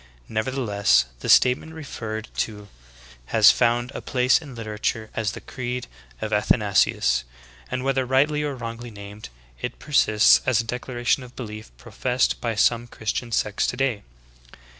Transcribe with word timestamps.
Nevertheless, 0.27 1.05
the 1.19 1.29
statement 1.29 1.73
referred 1.75 2.29
to 2.37 2.69
has 3.27 3.51
found 3.51 3.91
a 3.93 4.01
place 4.01 4.41
in 4.41 4.55
literature 4.55 5.11
as 5.15 5.33
the 5.33 5.41
"Creed 5.41 5.85
of 6.21 6.33
Athanasius," 6.33 7.23
and 7.69 7.83
whether 7.83 8.03
rightly 8.03 8.41
or 8.41 8.55
wrongly 8.55 8.89
named 8.89 9.29
it 9.61 9.77
persists 9.77 10.41
as 10.43 10.59
a 10.59 10.63
declaration 10.63 11.21
of 11.21 11.35
belief 11.35 11.69
professed 11.77 12.41
by 12.41 12.55
some 12.55 12.87
Christian 12.87 13.31
sects 13.31 13.67
today. 13.67 14.01